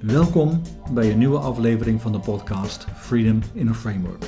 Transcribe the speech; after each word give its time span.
Welkom 0.00 0.62
bij 0.92 1.10
een 1.10 1.18
nieuwe 1.18 1.38
aflevering 1.38 2.00
van 2.00 2.12
de 2.12 2.18
podcast 2.18 2.86
Freedom 2.94 3.40
in 3.54 3.68
a 3.68 3.74
Framework. 3.74 4.24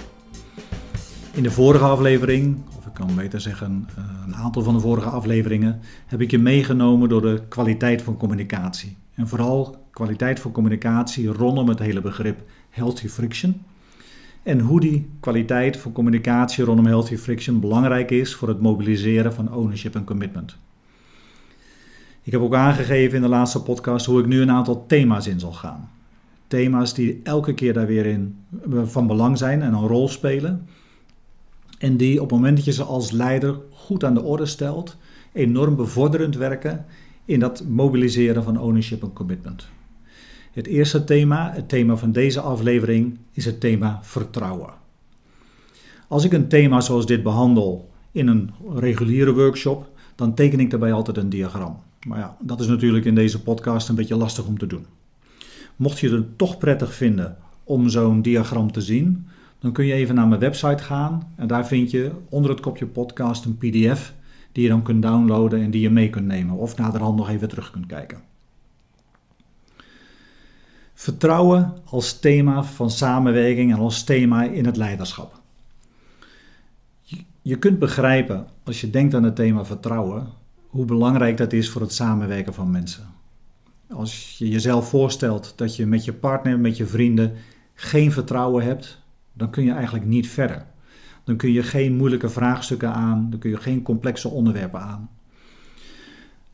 In 1.34 1.42
de 1.42 1.50
vorige 1.50 1.84
aflevering, 1.84 2.62
of 2.78 2.86
ik 2.86 2.94
kan 2.94 3.14
beter 3.14 3.40
zeggen 3.40 3.88
eh, 3.96 4.04
een 4.26 4.34
aantal 4.34 4.62
van 4.62 4.74
de 4.74 4.80
vorige 4.80 5.08
afleveringen, 5.08 5.80
heb 6.06 6.20
ik 6.20 6.30
je 6.30 6.38
meegenomen 6.38 7.08
door 7.08 7.20
de 7.20 7.42
kwaliteit 7.48 8.02
van 8.02 8.16
communicatie. 8.16 8.96
En 9.14 9.28
vooral 9.28 9.86
kwaliteit 9.90 10.40
van 10.40 10.52
communicatie 10.52 11.28
rondom 11.28 11.68
het 11.68 11.78
hele 11.78 12.00
begrip 12.00 12.42
healthy 12.70 13.08
friction. 13.08 13.62
En 14.42 14.60
hoe 14.60 14.80
die 14.80 15.10
kwaliteit 15.20 15.76
van 15.76 15.92
communicatie 15.92 16.64
rondom 16.64 16.86
healthy 16.86 17.16
friction 17.16 17.60
belangrijk 17.60 18.10
is 18.10 18.34
voor 18.34 18.48
het 18.48 18.60
mobiliseren 18.60 19.34
van 19.34 19.54
ownership 19.54 19.94
en 19.94 20.04
commitment. 20.04 20.56
Ik 22.22 22.32
heb 22.32 22.40
ook 22.40 22.54
aangegeven 22.54 23.16
in 23.16 23.22
de 23.22 23.28
laatste 23.28 23.62
podcast 23.62 24.06
hoe 24.06 24.20
ik 24.20 24.26
nu 24.26 24.40
een 24.40 24.50
aantal 24.50 24.86
thema's 24.86 25.26
in 25.26 25.40
zal 25.40 25.52
gaan. 25.52 25.90
Thema's 26.46 26.94
die 26.94 27.20
elke 27.22 27.54
keer 27.54 27.72
daar 27.72 27.86
weer 27.86 28.06
in 28.06 28.36
eh, 28.72 28.82
van 28.84 29.06
belang 29.06 29.38
zijn 29.38 29.62
en 29.62 29.74
een 29.74 29.86
rol 29.86 30.08
spelen. 30.08 30.68
En 31.78 31.96
die 31.96 32.22
op 32.22 32.30
het 32.30 32.38
moment 32.38 32.56
dat 32.56 32.64
je 32.64 32.72
ze 32.72 32.82
als 32.82 33.10
leider 33.10 33.60
goed 33.70 34.04
aan 34.04 34.14
de 34.14 34.22
orde 34.22 34.46
stelt, 34.46 34.96
enorm 35.32 35.76
bevorderend 35.76 36.36
werken 36.36 36.84
in 37.24 37.40
dat 37.40 37.64
mobiliseren 37.68 38.42
van 38.42 38.60
ownership 38.60 39.02
en 39.02 39.12
commitment. 39.12 39.68
Het 40.52 40.66
eerste 40.66 41.04
thema, 41.04 41.52
het 41.52 41.68
thema 41.68 41.96
van 41.96 42.12
deze 42.12 42.40
aflevering, 42.40 43.18
is 43.32 43.44
het 43.44 43.60
thema 43.60 43.98
vertrouwen. 44.02 44.70
Als 46.08 46.24
ik 46.24 46.32
een 46.32 46.48
thema 46.48 46.80
zoals 46.80 47.06
dit 47.06 47.22
behandel 47.22 47.90
in 48.12 48.26
een 48.26 48.50
reguliere 48.74 49.34
workshop, 49.34 49.90
dan 50.14 50.34
teken 50.34 50.60
ik 50.60 50.70
daarbij 50.70 50.92
altijd 50.92 51.16
een 51.16 51.28
diagram. 51.28 51.76
Maar 52.06 52.18
ja, 52.18 52.36
dat 52.40 52.60
is 52.60 52.66
natuurlijk 52.66 53.04
in 53.04 53.14
deze 53.14 53.42
podcast 53.42 53.88
een 53.88 53.94
beetje 53.94 54.16
lastig 54.16 54.46
om 54.46 54.58
te 54.58 54.66
doen. 54.66 54.86
Mocht 55.76 55.98
je 55.98 56.10
het 56.10 56.38
toch 56.38 56.58
prettig 56.58 56.94
vinden 56.94 57.36
om 57.64 57.88
zo'n 57.88 58.22
diagram 58.22 58.72
te 58.72 58.80
zien, 58.80 59.26
dan 59.58 59.72
kun 59.72 59.86
je 59.86 59.92
even 59.92 60.14
naar 60.14 60.28
mijn 60.28 60.40
website 60.40 60.82
gaan 60.82 61.32
en 61.36 61.46
daar 61.46 61.66
vind 61.66 61.90
je 61.90 62.10
onder 62.28 62.50
het 62.50 62.60
kopje 62.60 62.86
podcast 62.86 63.44
een 63.44 63.56
PDF 63.56 64.12
die 64.52 64.62
je 64.62 64.68
dan 64.68 64.82
kunt 64.82 65.02
downloaden 65.02 65.62
en 65.62 65.70
die 65.70 65.80
je 65.80 65.90
mee 65.90 66.10
kunt 66.10 66.26
nemen 66.26 66.56
of 66.56 66.76
naderhand 66.76 67.16
nog 67.16 67.28
even 67.28 67.48
terug 67.48 67.70
kunt 67.70 67.86
kijken. 67.86 68.20
Vertrouwen 70.94 71.72
als 71.84 72.18
thema 72.18 72.64
van 72.64 72.90
samenwerking 72.90 73.72
en 73.72 73.78
als 73.78 74.04
thema 74.04 74.42
in 74.42 74.64
het 74.64 74.76
leiderschap. 74.76 75.40
Je 77.42 77.58
kunt 77.58 77.78
begrijpen 77.78 78.46
als 78.64 78.80
je 78.80 78.90
denkt 78.90 79.14
aan 79.14 79.22
het 79.22 79.36
thema 79.36 79.64
vertrouwen 79.64 80.26
hoe 80.72 80.84
belangrijk 80.84 81.36
dat 81.36 81.52
is 81.52 81.70
voor 81.70 81.80
het 81.80 81.92
samenwerken 81.92 82.54
van 82.54 82.70
mensen. 82.70 83.06
Als 83.90 84.38
je 84.38 84.48
jezelf 84.48 84.88
voorstelt 84.88 85.52
dat 85.56 85.76
je 85.76 85.86
met 85.86 86.04
je 86.04 86.12
partner, 86.12 86.58
met 86.58 86.76
je 86.76 86.86
vrienden 86.86 87.32
geen 87.74 88.12
vertrouwen 88.12 88.64
hebt, 88.64 89.02
dan 89.32 89.50
kun 89.50 89.64
je 89.64 89.72
eigenlijk 89.72 90.04
niet 90.04 90.28
verder. 90.28 90.64
Dan 91.24 91.36
kun 91.36 91.52
je 91.52 91.62
geen 91.62 91.96
moeilijke 91.96 92.28
vraagstukken 92.28 92.92
aan, 92.92 93.30
dan 93.30 93.38
kun 93.38 93.50
je 93.50 93.56
geen 93.56 93.82
complexe 93.82 94.28
onderwerpen 94.28 94.80
aan. 94.80 95.10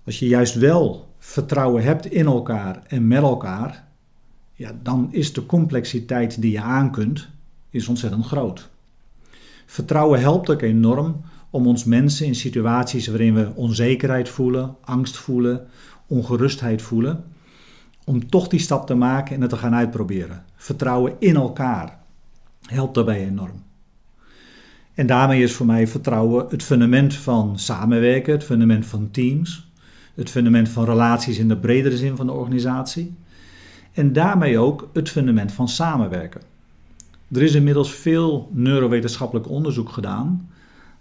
Als 0.04 0.18
je 0.18 0.26
juist 0.26 0.54
wel 0.54 1.14
vertrouwen 1.18 1.82
hebt 1.82 2.06
in 2.06 2.26
elkaar 2.26 2.82
en 2.86 3.06
met 3.06 3.22
elkaar, 3.22 3.84
ja, 4.52 4.72
dan 4.82 5.08
is 5.10 5.32
de 5.32 5.46
complexiteit 5.46 6.40
die 6.40 6.52
je 6.52 6.60
aan 6.60 6.90
kunt, 6.90 7.28
is 7.70 7.88
ontzettend 7.88 8.26
groot. 8.26 8.68
Vertrouwen 9.66 10.20
helpt 10.20 10.50
ook 10.50 10.62
enorm 10.62 11.20
om 11.50 11.66
ons 11.66 11.84
mensen 11.84 12.26
in 12.26 12.34
situaties 12.34 13.06
waarin 13.06 13.34
we 13.34 13.52
onzekerheid 13.54 14.28
voelen, 14.28 14.76
angst 14.80 15.16
voelen, 15.16 15.66
ongerustheid 16.06 16.82
voelen, 16.82 17.24
om 18.04 18.28
toch 18.28 18.48
die 18.48 18.60
stap 18.60 18.86
te 18.86 18.94
maken 18.94 19.34
en 19.34 19.40
het 19.40 19.50
te 19.50 19.56
gaan 19.56 19.74
uitproberen. 19.74 20.44
Vertrouwen 20.56 21.12
in 21.18 21.36
elkaar 21.36 21.98
helpt 22.62 22.94
daarbij 22.94 23.26
enorm. 23.26 23.62
En 24.94 25.06
daarmee 25.06 25.42
is 25.42 25.52
voor 25.52 25.66
mij 25.66 25.86
vertrouwen 25.86 26.46
het 26.48 26.62
fundament 26.62 27.14
van 27.14 27.58
samenwerken, 27.58 28.32
het 28.32 28.44
fundament 28.44 28.86
van 28.86 29.10
teams, 29.10 29.70
het 30.14 30.30
fundament 30.30 30.68
van 30.68 30.84
relaties 30.84 31.38
in 31.38 31.48
de 31.48 31.56
bredere 31.56 31.96
zin 31.96 32.16
van 32.16 32.26
de 32.26 32.32
organisatie. 32.32 33.14
En 33.92 34.12
daarmee 34.12 34.58
ook 34.58 34.88
het 34.92 35.10
fundament 35.10 35.52
van 35.52 35.68
samenwerken. 35.68 36.40
Er 37.32 37.42
is 37.42 37.54
inmiddels 37.54 37.92
veel 37.92 38.50
neurowetenschappelijk 38.52 39.48
onderzoek 39.48 39.88
gedaan 39.88 40.48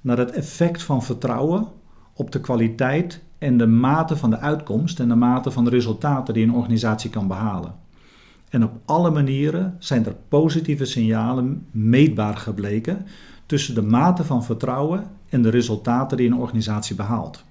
naar 0.07 0.17
het 0.17 0.31
effect 0.31 0.83
van 0.83 1.03
vertrouwen 1.03 1.67
op 2.13 2.31
de 2.31 2.39
kwaliteit 2.39 3.21
en 3.37 3.57
de 3.57 3.67
mate 3.67 4.17
van 4.17 4.29
de 4.29 4.37
uitkomst 4.37 4.99
en 4.99 5.07
de 5.07 5.15
mate 5.15 5.51
van 5.51 5.63
de 5.63 5.69
resultaten 5.69 6.33
die 6.33 6.43
een 6.43 6.53
organisatie 6.53 7.09
kan 7.09 7.27
behalen. 7.27 7.75
En 8.49 8.63
op 8.63 8.71
alle 8.85 9.11
manieren 9.11 9.75
zijn 9.79 10.05
er 10.05 10.15
positieve 10.27 10.85
signalen 10.85 11.65
meetbaar 11.71 12.37
gebleken 12.37 13.05
tussen 13.45 13.75
de 13.75 13.81
mate 13.81 14.23
van 14.23 14.43
vertrouwen 14.43 15.03
en 15.29 15.41
de 15.41 15.49
resultaten 15.49 16.17
die 16.17 16.27
een 16.27 16.37
organisatie 16.37 16.95
behaalt. 16.95 17.43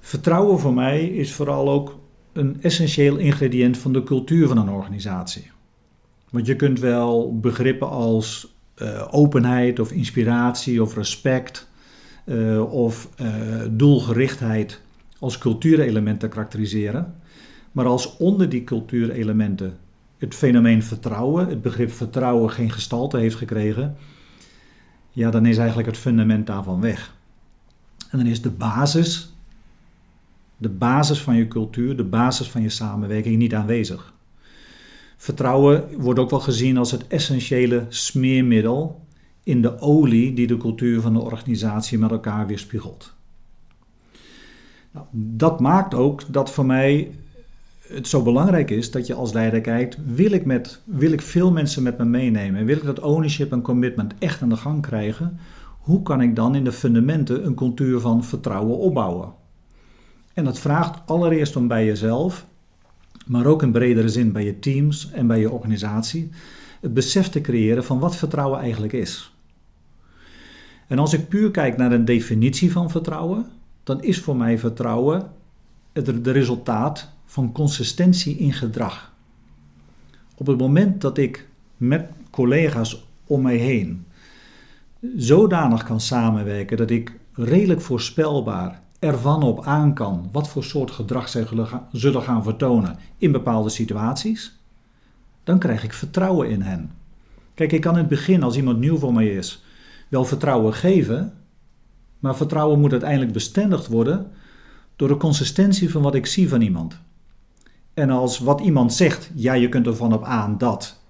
Vertrouwen 0.00 0.58
voor 0.58 0.74
mij 0.74 1.04
is 1.06 1.32
vooral 1.32 1.70
ook 1.70 1.98
een 2.32 2.62
essentieel 2.62 3.16
ingrediënt 3.16 3.78
van 3.78 3.92
de 3.92 4.02
cultuur 4.02 4.48
van 4.48 4.58
een 4.58 4.70
organisatie. 4.70 5.50
Want 6.30 6.46
je 6.46 6.56
kunt 6.56 6.80
wel 6.80 7.38
begrippen 7.40 7.90
als 7.90 8.51
uh, 8.76 9.08
openheid 9.10 9.80
of 9.80 9.92
inspiratie 9.92 10.82
of 10.82 10.94
respect 10.94 11.68
uh, 12.24 12.72
of 12.72 13.08
uh, 13.20 13.28
doelgerichtheid 13.70 14.80
als 15.18 15.38
cultuurelementen 15.38 16.28
karakteriseren. 16.28 17.14
Maar 17.72 17.86
als 17.86 18.16
onder 18.16 18.48
die 18.48 18.64
cultuurelementen 18.64 19.76
het 20.18 20.34
fenomeen 20.34 20.82
vertrouwen, 20.82 21.48
het 21.48 21.62
begrip 21.62 21.92
vertrouwen 21.92 22.50
geen 22.50 22.70
gestalte 22.70 23.18
heeft 23.18 23.36
gekregen, 23.36 23.96
ja, 25.10 25.30
dan 25.30 25.46
is 25.46 25.56
eigenlijk 25.56 25.88
het 25.88 25.98
fundament 25.98 26.46
daarvan 26.46 26.80
weg. 26.80 27.14
En 28.10 28.18
dan 28.18 28.26
is 28.26 28.42
de 28.42 28.50
basis, 28.50 29.34
de 30.56 30.68
basis 30.68 31.20
van 31.20 31.36
je 31.36 31.48
cultuur, 31.48 31.96
de 31.96 32.04
basis 32.04 32.50
van 32.50 32.62
je 32.62 32.68
samenwerking 32.68 33.36
niet 33.36 33.54
aanwezig. 33.54 34.11
Vertrouwen 35.22 35.84
wordt 35.98 36.20
ook 36.20 36.30
wel 36.30 36.40
gezien 36.40 36.76
als 36.76 36.90
het 36.90 37.06
essentiële 37.06 37.86
smeermiddel 37.88 39.06
in 39.42 39.62
de 39.62 39.80
olie 39.80 40.34
die 40.34 40.46
de 40.46 40.56
cultuur 40.56 41.00
van 41.00 41.12
de 41.12 41.20
organisatie 41.20 41.98
met 41.98 42.10
elkaar 42.10 42.46
weerspiegelt. 42.46 43.14
Nou, 44.90 45.06
dat 45.12 45.60
maakt 45.60 45.94
ook 45.94 46.32
dat 46.32 46.50
voor 46.50 46.66
mij 46.66 47.10
het 47.86 48.08
zo 48.08 48.22
belangrijk 48.22 48.70
is 48.70 48.90
dat 48.90 49.06
je 49.06 49.14
als 49.14 49.32
leider 49.32 49.60
kijkt: 49.60 49.98
wil 50.04 50.32
ik, 50.32 50.44
met, 50.44 50.80
wil 50.84 51.12
ik 51.12 51.22
veel 51.22 51.52
mensen 51.52 51.82
met 51.82 51.98
me 51.98 52.04
meenemen? 52.04 52.64
Wil 52.64 52.76
ik 52.76 52.84
dat 52.84 53.00
ownership 53.00 53.52
en 53.52 53.62
commitment 53.62 54.14
echt 54.18 54.42
aan 54.42 54.48
de 54.48 54.56
gang 54.56 54.82
krijgen? 54.82 55.38
Hoe 55.78 56.02
kan 56.02 56.20
ik 56.20 56.36
dan 56.36 56.54
in 56.54 56.64
de 56.64 56.72
fundamenten 56.72 57.46
een 57.46 57.54
cultuur 57.54 58.00
van 58.00 58.24
vertrouwen 58.24 58.78
opbouwen? 58.78 59.32
En 60.34 60.44
dat 60.44 60.58
vraagt 60.58 61.00
allereerst 61.06 61.56
om 61.56 61.68
bij 61.68 61.84
jezelf 61.84 62.46
maar 63.26 63.46
ook 63.46 63.62
in 63.62 63.72
bredere 63.72 64.08
zin 64.08 64.32
bij 64.32 64.44
je 64.44 64.58
teams 64.58 65.10
en 65.10 65.26
bij 65.26 65.40
je 65.40 65.50
organisatie, 65.50 66.30
het 66.80 66.94
besef 66.94 67.28
te 67.28 67.40
creëren 67.40 67.84
van 67.84 67.98
wat 67.98 68.16
vertrouwen 68.16 68.60
eigenlijk 68.60 68.92
is. 68.92 69.34
En 70.86 70.98
als 70.98 71.12
ik 71.12 71.28
puur 71.28 71.50
kijk 71.50 71.76
naar 71.76 71.92
een 71.92 72.04
definitie 72.04 72.72
van 72.72 72.90
vertrouwen, 72.90 73.46
dan 73.84 74.02
is 74.02 74.20
voor 74.20 74.36
mij 74.36 74.58
vertrouwen 74.58 75.30
het 75.92 76.26
resultaat 76.26 77.10
van 77.24 77.52
consistentie 77.52 78.36
in 78.36 78.52
gedrag. 78.52 79.12
Op 80.34 80.46
het 80.46 80.58
moment 80.58 81.00
dat 81.00 81.18
ik 81.18 81.48
met 81.76 82.08
collega's 82.30 83.06
om 83.26 83.42
mij 83.42 83.56
heen 83.56 84.04
zodanig 85.16 85.84
kan 85.84 86.00
samenwerken 86.00 86.76
dat 86.76 86.90
ik 86.90 87.18
redelijk 87.32 87.80
voorspelbaar 87.80 88.81
ervan 89.02 89.42
op 89.42 89.64
aan 89.64 89.94
kan 89.94 90.28
wat 90.32 90.48
voor 90.48 90.64
soort 90.64 90.90
gedrag 90.90 91.28
zij 91.28 91.46
zullen 91.92 92.22
gaan 92.22 92.42
vertonen 92.42 92.98
in 93.18 93.32
bepaalde 93.32 93.68
situaties, 93.68 94.58
dan 95.44 95.58
krijg 95.58 95.84
ik 95.84 95.92
vertrouwen 95.92 96.50
in 96.50 96.60
hen. 96.60 96.90
Kijk, 97.54 97.72
ik 97.72 97.80
kan 97.80 97.92
in 97.92 97.98
het 97.98 98.08
begin, 98.08 98.42
als 98.42 98.56
iemand 98.56 98.78
nieuw 98.78 98.98
voor 98.98 99.12
mij 99.12 99.28
is, 99.28 99.64
wel 100.08 100.24
vertrouwen 100.24 100.74
geven, 100.74 101.32
maar 102.18 102.36
vertrouwen 102.36 102.80
moet 102.80 102.90
uiteindelijk 102.90 103.32
bestendigd 103.32 103.86
worden 103.86 104.30
door 104.96 105.08
de 105.08 105.16
consistentie 105.16 105.90
van 105.90 106.02
wat 106.02 106.14
ik 106.14 106.26
zie 106.26 106.48
van 106.48 106.60
iemand. 106.60 107.00
En 107.94 108.10
als 108.10 108.38
wat 108.38 108.60
iemand 108.60 108.92
zegt, 108.92 109.30
ja, 109.34 109.52
je 109.52 109.68
kunt 109.68 109.86
ervan 109.86 110.12
op 110.12 110.24
aan 110.24 110.58
dat 110.58 111.00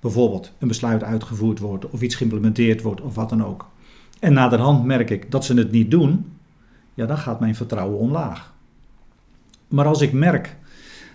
bijvoorbeeld 0.00 0.52
een 0.58 0.68
besluit 0.68 1.02
uitgevoerd 1.04 1.58
wordt 1.58 1.90
of 1.90 2.02
iets 2.02 2.14
geïmplementeerd 2.14 2.82
wordt 2.82 3.00
of 3.00 3.14
wat 3.14 3.28
dan 3.28 3.44
ook. 3.44 3.68
En 4.20 4.32
naderhand 4.32 4.84
merk 4.84 5.10
ik 5.10 5.30
dat 5.30 5.44
ze 5.44 5.54
het 5.54 5.70
niet 5.70 5.90
doen, 5.90 6.35
ja, 6.96 7.06
dan 7.06 7.18
gaat 7.18 7.40
mijn 7.40 7.54
vertrouwen 7.54 7.98
omlaag. 7.98 8.52
Maar 9.68 9.86
als 9.86 10.00
ik 10.00 10.12
merk 10.12 10.56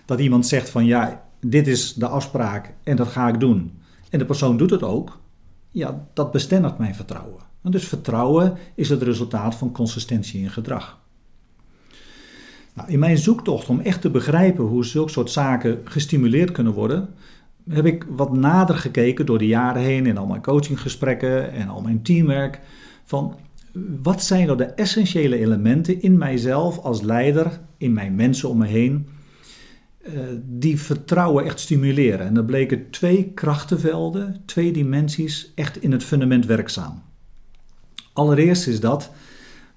dat 0.04 0.20
iemand 0.20 0.46
zegt 0.46 0.70
van 0.70 0.84
ja, 0.84 1.22
dit 1.40 1.66
is 1.66 1.94
de 1.94 2.06
afspraak 2.06 2.74
en 2.82 2.96
dat 2.96 3.08
ga 3.08 3.28
ik 3.28 3.40
doen, 3.40 3.72
en 4.10 4.18
de 4.18 4.24
persoon 4.24 4.56
doet 4.56 4.70
het 4.70 4.82
ook, 4.82 5.20
ja, 5.70 6.06
dat 6.12 6.32
bestendigt 6.32 6.78
mijn 6.78 6.94
vertrouwen. 6.94 7.40
En 7.62 7.70
dus 7.70 7.88
vertrouwen 7.88 8.56
is 8.74 8.88
het 8.88 9.02
resultaat 9.02 9.54
van 9.54 9.72
consistentie 9.72 10.42
in 10.42 10.50
gedrag. 10.50 11.00
Nou, 12.74 12.90
in 12.90 12.98
mijn 12.98 13.18
zoektocht 13.18 13.68
om 13.68 13.80
echt 13.80 14.00
te 14.00 14.10
begrijpen 14.10 14.64
hoe 14.64 14.84
zulke 14.84 15.10
soort 15.10 15.30
zaken 15.30 15.80
gestimuleerd 15.84 16.52
kunnen 16.52 16.72
worden, 16.72 17.14
heb 17.68 17.86
ik 17.86 18.06
wat 18.08 18.32
nader 18.32 18.76
gekeken 18.76 19.26
door 19.26 19.38
de 19.38 19.46
jaren 19.46 19.82
heen 19.82 20.06
in 20.06 20.18
al 20.18 20.26
mijn 20.26 20.42
coachinggesprekken 20.42 21.52
en 21.52 21.68
al 21.68 21.80
mijn 21.80 22.02
teamwerk. 22.02 22.60
Van 23.04 23.36
wat 24.02 24.22
zijn 24.22 24.46
nou 24.46 24.58
de 24.58 24.64
essentiële 24.64 25.38
elementen 25.38 26.02
in 26.02 26.18
mijzelf 26.18 26.78
als 26.78 27.00
leider, 27.00 27.60
in 27.76 27.92
mijn 27.92 28.14
mensen 28.14 28.48
om 28.48 28.58
me 28.58 28.66
heen, 28.66 29.08
eh, 30.02 30.12
die 30.42 30.80
vertrouwen 30.80 31.44
echt 31.44 31.60
stimuleren. 31.60 32.26
En 32.26 32.36
er 32.36 32.44
bleken 32.44 32.90
twee 32.90 33.24
krachtenvelden, 33.34 34.42
twee 34.44 34.72
dimensies 34.72 35.52
echt 35.54 35.82
in 35.82 35.92
het 35.92 36.04
fundament 36.04 36.46
werkzaam. 36.46 37.02
Allereerst 38.12 38.66
is 38.66 38.80
dat 38.80 39.10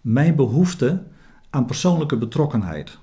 mijn 0.01 0.35
behoefte 0.35 1.03
aan 1.49 1.65
persoonlijke 1.65 2.17
betrokkenheid. 2.17 2.97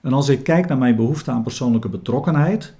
En 0.00 0.12
als 0.12 0.28
ik 0.28 0.42
kijk 0.42 0.68
naar 0.68 0.78
mijn 0.78 0.96
behoefte 0.96 1.30
aan 1.30 1.42
persoonlijke 1.42 1.88
betrokkenheid, 1.88 2.74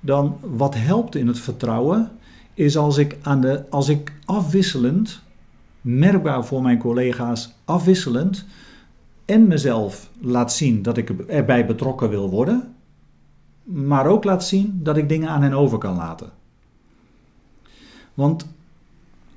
dan 0.00 0.38
wat 0.40 0.74
helpt 0.74 1.14
in 1.14 1.26
het 1.26 1.38
vertrouwen 1.38 2.10
is 2.54 2.76
als 2.76 2.96
ik, 2.96 3.16
aan 3.22 3.40
de, 3.40 3.64
als 3.70 3.88
ik 3.88 4.12
afwisselend, 4.24 5.22
merkbaar 5.80 6.44
voor 6.44 6.62
mijn 6.62 6.78
collega's 6.78 7.54
afwisselend 7.64 8.44
en 9.24 9.46
mezelf 9.46 10.10
laat 10.20 10.52
zien 10.52 10.82
dat 10.82 10.96
ik 10.96 11.10
erbij 11.10 11.66
betrokken 11.66 12.08
wil 12.08 12.30
worden, 12.30 12.74
maar 13.62 14.06
ook 14.06 14.24
laat 14.24 14.44
zien 14.44 14.80
dat 14.82 14.96
ik 14.96 15.08
dingen 15.08 15.28
aan 15.28 15.42
hen 15.42 15.52
over 15.52 15.78
kan 15.78 15.96
laten. 15.96 16.30
Want 18.14 18.46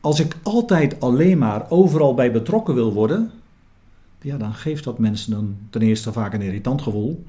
als 0.01 0.19
ik 0.19 0.35
altijd 0.43 0.99
alleen 0.99 1.37
maar 1.37 1.69
overal 1.69 2.13
bij 2.13 2.31
betrokken 2.31 2.75
wil 2.75 2.93
worden, 2.93 3.31
ja, 4.21 4.37
dan 4.37 4.53
geeft 4.53 4.83
dat 4.83 4.99
mensen 4.99 5.31
dan 5.31 5.57
ten 5.69 5.81
eerste 5.81 6.11
vaak 6.11 6.33
een 6.33 6.41
irritant 6.41 6.81
gevoel. 6.81 7.25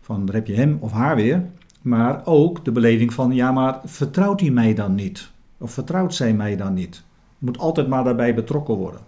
Van 0.00 0.26
daar 0.26 0.34
heb 0.34 0.46
je 0.46 0.54
hem 0.54 0.76
of 0.80 0.92
haar 0.92 1.16
weer. 1.16 1.46
Maar 1.82 2.26
ook 2.26 2.64
de 2.64 2.72
beleving 2.72 3.12
van, 3.12 3.34
ja, 3.34 3.52
maar 3.52 3.80
vertrouwt 3.84 4.40
hij 4.40 4.50
mij 4.50 4.74
dan 4.74 4.94
niet? 4.94 5.30
Of 5.58 5.72
vertrouwt 5.72 6.14
zij 6.14 6.34
mij 6.34 6.56
dan 6.56 6.74
niet? 6.74 7.02
Moet 7.42 7.58
altijd 7.58 7.88
maar 7.88 8.04
daarbij 8.04 8.34
betrokken 8.34 8.74
worden. 8.74 9.00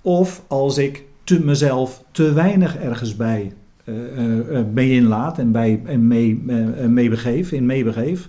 Of 0.00 0.42
als 0.46 0.78
ik 0.78 1.04
te 1.24 1.44
mezelf 1.44 2.04
te 2.10 2.32
weinig 2.32 2.76
ergens 2.76 3.16
bij 3.16 3.52
uh, 3.84 4.62
mee 4.72 4.90
inlaat 4.90 5.38
en, 5.38 5.52
bij, 5.52 5.80
en 5.84 6.06
mee, 6.06 6.36
mee 6.36 7.10
in 7.50 7.66
meebegeef, 7.66 8.28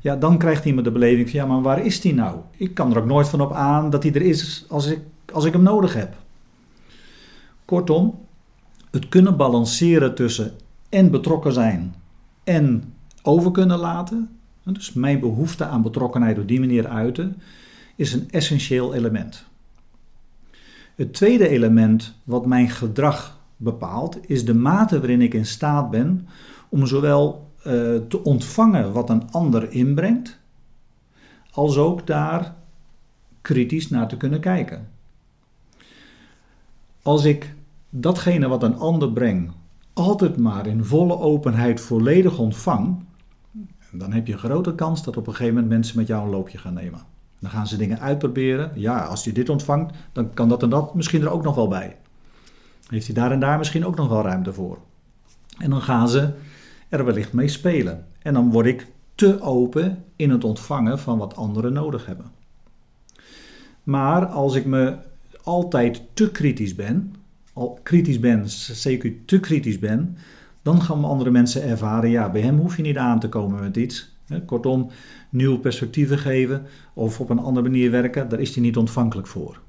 ja, 0.00 0.16
dan 0.16 0.38
krijgt 0.38 0.64
iemand 0.64 0.84
de 0.84 0.92
beleving 0.92 1.30
van, 1.30 1.40
ja, 1.40 1.46
maar 1.46 1.62
waar 1.62 1.84
is 1.84 2.00
die 2.00 2.14
nou? 2.14 2.38
Ik 2.56 2.74
kan 2.74 2.90
er 2.90 2.98
ook 2.98 3.06
nooit 3.06 3.28
van 3.28 3.40
op 3.40 3.52
aan 3.52 3.90
dat 3.90 4.02
hij 4.02 4.12
er 4.12 4.22
is 4.22 4.64
als 4.68 4.86
ik, 4.86 5.00
als 5.32 5.44
ik 5.44 5.52
hem 5.52 5.62
nodig 5.62 5.94
heb. 5.94 6.14
Kortom, 7.64 8.18
het 8.90 9.08
kunnen 9.08 9.36
balanceren 9.36 10.14
tussen 10.14 10.52
en 10.88 11.10
betrokken 11.10 11.52
zijn 11.52 11.94
en 12.44 12.94
over 13.22 13.50
kunnen 13.50 13.78
laten, 13.78 14.28
dus 14.62 14.92
mijn 14.92 15.20
behoefte 15.20 15.64
aan 15.64 15.82
betrokkenheid 15.82 16.38
op 16.38 16.48
die 16.48 16.60
manier 16.60 16.88
uiten, 16.88 17.36
is 17.96 18.12
een 18.12 18.30
essentieel 18.30 18.94
element. 18.94 19.44
Het 20.94 21.12
tweede 21.12 21.48
element 21.48 22.14
wat 22.24 22.46
mijn 22.46 22.70
gedrag 22.70 23.38
bepaalt, 23.56 24.28
is 24.28 24.44
de 24.44 24.54
mate 24.54 24.98
waarin 24.98 25.22
ik 25.22 25.34
in 25.34 25.46
staat 25.46 25.90
ben 25.90 26.28
om 26.68 26.86
zowel 26.86 27.50
uh, 27.58 27.62
te 28.08 28.20
ontvangen 28.22 28.92
wat 28.92 29.10
een 29.10 29.30
ander 29.30 29.70
inbrengt, 29.70 30.38
als 31.50 31.76
ook 31.76 32.06
daar 32.06 32.54
kritisch 33.40 33.88
naar 33.88 34.08
te 34.08 34.16
kunnen 34.16 34.40
kijken. 34.40 34.88
Als 37.02 37.24
ik 37.24 37.54
datgene 37.90 38.48
wat 38.48 38.62
een 38.62 38.76
ander 38.76 39.12
brengt 39.12 39.52
altijd 39.92 40.36
maar 40.36 40.66
in 40.66 40.84
volle 40.84 41.18
openheid 41.18 41.80
volledig 41.80 42.38
ontvang, 42.38 43.04
dan 43.92 44.12
heb 44.12 44.26
je 44.26 44.32
een 44.32 44.38
grote 44.38 44.74
kans 44.74 45.04
dat 45.04 45.16
op 45.16 45.26
een 45.26 45.32
gegeven 45.32 45.54
moment 45.54 45.72
mensen 45.72 45.96
met 45.96 46.06
jou 46.06 46.24
een 46.24 46.30
loopje 46.30 46.58
gaan 46.58 46.74
nemen. 46.74 47.00
Dan 47.46 47.54
gaan 47.54 47.66
ze 47.66 47.76
dingen 47.76 48.00
uitproberen. 48.00 48.70
Ja, 48.74 49.04
als 49.04 49.24
hij 49.24 49.32
dit 49.32 49.48
ontvangt, 49.48 49.94
dan 50.12 50.34
kan 50.34 50.48
dat 50.48 50.62
en 50.62 50.68
dat 50.68 50.94
misschien 50.94 51.22
er 51.22 51.30
ook 51.30 51.42
nog 51.42 51.54
wel 51.54 51.68
bij. 51.68 51.96
Heeft 52.88 53.06
hij 53.06 53.14
daar 53.14 53.32
en 53.32 53.40
daar 53.40 53.58
misschien 53.58 53.86
ook 53.86 53.96
nog 53.96 54.08
wel 54.08 54.22
ruimte 54.22 54.52
voor. 54.52 54.78
En 55.58 55.70
dan 55.70 55.80
gaan 55.80 56.08
ze 56.08 56.32
er 56.88 57.04
wellicht 57.04 57.32
mee 57.32 57.48
spelen. 57.48 58.06
En 58.22 58.34
dan 58.34 58.50
word 58.50 58.66
ik 58.66 58.86
te 59.14 59.40
open 59.40 60.04
in 60.16 60.30
het 60.30 60.44
ontvangen 60.44 60.98
van 60.98 61.18
wat 61.18 61.36
anderen 61.36 61.72
nodig 61.72 62.06
hebben. 62.06 62.30
Maar 63.82 64.26
als 64.26 64.54
ik 64.54 64.64
me 64.64 64.96
altijd 65.42 66.02
te 66.12 66.30
kritisch 66.30 66.74
ben, 66.74 67.14
al 67.52 67.78
kritisch 67.82 68.20
ben, 68.20 68.50
zeker 68.50 69.24
te 69.24 69.40
kritisch 69.40 69.78
ben, 69.78 70.16
dan 70.62 70.82
gaan 70.82 71.04
andere 71.04 71.30
mensen 71.30 71.62
ervaren, 71.62 72.10
ja, 72.10 72.30
bij 72.30 72.42
hem 72.42 72.58
hoef 72.58 72.76
je 72.76 72.82
niet 72.82 72.96
aan 72.98 73.20
te 73.20 73.28
komen 73.28 73.60
met 73.60 73.76
iets. 73.76 74.15
Kortom, 74.46 74.90
nieuwe 75.28 75.58
perspectieven 75.58 76.18
geven 76.18 76.66
of 76.94 77.20
op 77.20 77.30
een 77.30 77.38
andere 77.38 77.68
manier 77.68 77.90
werken, 77.90 78.28
daar 78.28 78.40
is 78.40 78.54
hij 78.54 78.62
niet 78.62 78.76
ontvankelijk 78.76 79.26
voor. 79.26 79.60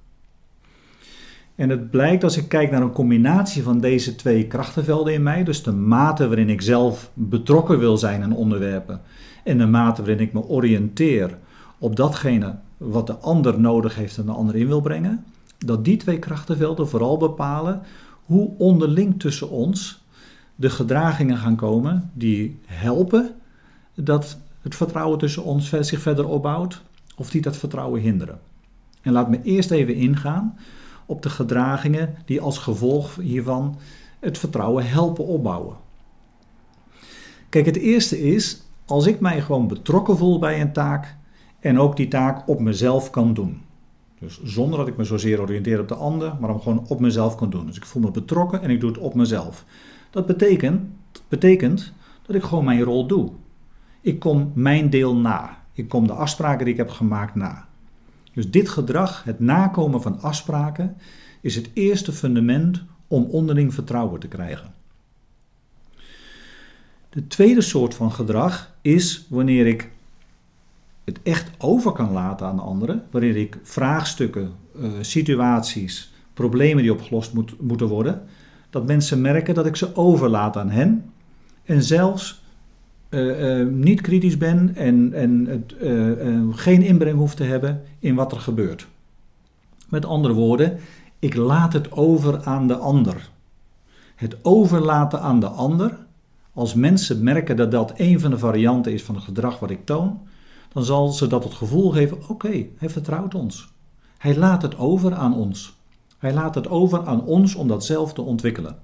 En 1.55 1.69
het 1.69 1.89
blijkt 1.89 2.23
als 2.23 2.37
ik 2.37 2.47
kijk 2.47 2.71
naar 2.71 2.81
een 2.81 2.91
combinatie 2.91 3.63
van 3.63 3.79
deze 3.79 4.15
twee 4.15 4.47
krachtenvelden 4.47 5.13
in 5.13 5.23
mij, 5.23 5.43
dus 5.43 5.63
de 5.63 5.71
mate 5.71 6.27
waarin 6.27 6.49
ik 6.49 6.61
zelf 6.61 7.11
betrokken 7.13 7.79
wil 7.79 7.97
zijn 7.97 8.21
in 8.21 8.33
onderwerpen 8.33 9.01
en 9.43 9.57
de 9.57 9.65
mate 9.65 10.01
waarin 10.01 10.19
ik 10.19 10.33
me 10.33 10.43
oriënteer 10.43 11.37
op 11.77 11.95
datgene 11.95 12.55
wat 12.77 13.07
de 13.07 13.15
ander 13.15 13.59
nodig 13.59 13.95
heeft 13.95 14.17
en 14.17 14.25
de 14.25 14.31
ander 14.31 14.55
in 14.55 14.67
wil 14.67 14.81
brengen, 14.81 15.25
dat 15.57 15.85
die 15.85 15.97
twee 15.97 16.19
krachtenvelden 16.19 16.89
vooral 16.89 17.17
bepalen 17.17 17.81
hoe 18.25 18.51
onderling 18.57 19.19
tussen 19.19 19.49
ons 19.49 20.05
de 20.55 20.69
gedragingen 20.69 21.37
gaan 21.37 21.55
komen 21.55 22.11
die 22.13 22.59
helpen 22.65 23.29
dat 23.95 24.37
het 24.67 24.75
vertrouwen 24.75 25.19
tussen 25.19 25.43
ons 25.43 25.69
zich 25.69 26.01
verder 26.01 26.27
opbouwt, 26.27 26.81
of 27.15 27.29
die 27.29 27.41
dat 27.41 27.57
vertrouwen 27.57 28.01
hinderen. 28.01 28.39
En 29.01 29.11
laat 29.11 29.29
me 29.29 29.41
eerst 29.43 29.71
even 29.71 29.95
ingaan 29.95 30.57
op 31.05 31.21
de 31.21 31.29
gedragingen 31.29 32.15
die 32.25 32.41
als 32.41 32.57
gevolg 32.57 33.15
hiervan 33.15 33.77
het 34.19 34.37
vertrouwen 34.37 34.89
helpen 34.89 35.25
opbouwen. 35.25 35.75
Kijk, 37.49 37.65
het 37.65 37.77
eerste 37.77 38.21
is 38.21 38.61
als 38.85 39.07
ik 39.07 39.19
mij 39.19 39.41
gewoon 39.41 39.67
betrokken 39.67 40.17
voel 40.17 40.39
bij 40.39 40.61
een 40.61 40.73
taak 40.73 41.15
en 41.59 41.79
ook 41.79 41.95
die 41.95 42.07
taak 42.07 42.47
op 42.47 42.59
mezelf 42.59 43.09
kan 43.09 43.33
doen. 43.33 43.61
Dus 44.19 44.43
zonder 44.43 44.79
dat 44.79 44.87
ik 44.87 44.97
me 44.97 45.03
zozeer 45.03 45.41
oriënteer 45.41 45.79
op 45.79 45.87
de 45.87 45.95
ander, 45.95 46.35
maar 46.39 46.49
om 46.49 46.61
gewoon 46.61 46.85
op 46.87 46.99
mezelf 46.99 47.35
kan 47.35 47.49
doen. 47.49 47.65
Dus 47.65 47.75
ik 47.75 47.85
voel 47.85 48.01
me 48.01 48.11
betrokken 48.11 48.61
en 48.61 48.69
ik 48.69 48.79
doe 48.79 48.89
het 48.89 48.99
op 48.99 49.13
mezelf. 49.13 49.65
Dat 50.09 50.25
betekent, 50.25 50.81
betekent 51.27 51.93
dat 52.25 52.35
ik 52.35 52.43
gewoon 52.43 52.65
mijn 52.65 52.81
rol 52.81 53.07
doe. 53.07 53.31
Ik 54.07 54.19
kom 54.19 54.51
mijn 54.55 54.89
deel 54.89 55.15
na. 55.15 55.63
Ik 55.73 55.89
kom 55.89 56.07
de 56.07 56.13
afspraken 56.13 56.65
die 56.65 56.73
ik 56.73 56.79
heb 56.79 56.89
gemaakt 56.89 57.35
na. 57.35 57.67
Dus 58.33 58.51
dit 58.51 58.69
gedrag, 58.69 59.23
het 59.23 59.39
nakomen 59.39 60.01
van 60.01 60.21
afspraken, 60.21 60.97
is 61.41 61.55
het 61.55 61.69
eerste 61.73 62.11
fundament 62.11 62.83
om 63.07 63.23
onderling 63.23 63.73
vertrouwen 63.73 64.19
te 64.19 64.27
krijgen. 64.27 64.73
De 67.09 67.27
tweede 67.27 67.61
soort 67.61 67.93
van 67.93 68.11
gedrag 68.11 68.75
is 68.81 69.25
wanneer 69.29 69.67
ik 69.67 69.91
het 71.03 71.19
echt 71.23 71.51
over 71.57 71.91
kan 71.91 72.11
laten 72.11 72.47
aan 72.47 72.59
anderen, 72.59 73.03
wanneer 73.11 73.35
ik 73.35 73.57
vraagstukken, 73.63 74.53
uh, 74.75 74.89
situaties, 75.01 76.13
problemen 76.33 76.83
die 76.83 76.93
opgelost 76.93 77.33
moet, 77.33 77.61
moeten 77.61 77.87
worden, 77.87 78.23
dat 78.69 78.85
mensen 78.85 79.21
merken 79.21 79.53
dat 79.53 79.65
ik 79.65 79.75
ze 79.75 79.95
overlaat 79.95 80.57
aan 80.57 80.69
hen 80.69 81.13
en 81.63 81.83
zelfs 81.83 82.45
uh, 83.09 83.59
uh, 83.59 83.67
niet 83.67 84.01
kritisch 84.01 84.37
ben 84.37 84.75
en, 84.75 85.13
en 85.13 85.45
het, 85.45 85.75
geen 86.59 86.81
inbreng 86.81 87.17
hoef 87.17 87.35
te 87.35 87.43
hebben 87.43 87.83
in 87.99 88.15
wat 88.15 88.31
er 88.31 88.39
gebeurt. 88.39 88.87
Met 89.89 90.05
andere 90.05 90.33
woorden, 90.33 90.79
ik 91.19 91.35
laat 91.35 91.73
het 91.73 91.91
over 91.91 92.43
aan 92.43 92.67
de 92.67 92.75
ander. 92.75 93.29
Het 94.15 94.37
overlaten 94.41 95.21
aan 95.21 95.39
de 95.39 95.47
ander, 95.47 95.97
als 96.53 96.73
mensen 96.73 97.23
merken 97.23 97.57
dat 97.57 97.71
dat 97.71 97.93
een 97.95 98.19
van 98.19 98.29
de 98.29 98.37
varianten 98.37 98.93
is 98.93 99.03
van 99.03 99.15
het 99.15 99.23
gedrag 99.23 99.59
wat 99.59 99.69
ik 99.69 99.85
toon, 99.85 100.19
dan 100.73 100.83
zal 100.83 101.07
ze 101.07 101.27
dat 101.27 101.43
het 101.43 101.53
gevoel 101.53 101.91
geven: 101.91 102.29
oké, 102.29 102.65
hij 102.77 102.89
vertrouwt 102.89 103.35
ons. 103.35 103.69
Hij 104.17 104.37
laat 104.37 104.61
het 104.61 104.77
over 104.77 105.13
aan 105.13 105.35
ons. 105.35 105.75
Hij 106.17 106.33
laat 106.33 106.55
het 106.55 106.69
over 106.69 107.05
aan 107.05 107.23
ons 107.23 107.55
om 107.55 107.67
dat 107.67 107.85
zelf 107.85 108.13
te 108.13 108.21
ontwikkelen. 108.21 108.77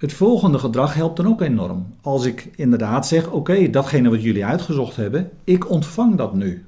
Het 0.00 0.12
volgende 0.12 0.58
gedrag 0.58 0.94
helpt 0.94 1.16
dan 1.16 1.26
ook 1.26 1.40
enorm. 1.40 1.86
Als 2.00 2.24
ik 2.24 2.50
inderdaad 2.56 3.06
zeg: 3.06 3.30
Oké, 3.30 3.70
datgene 3.70 4.10
wat 4.10 4.22
jullie 4.22 4.44
uitgezocht 4.44 4.96
hebben, 4.96 5.30
ik 5.44 5.70
ontvang 5.70 6.16
dat 6.16 6.34
nu. 6.34 6.64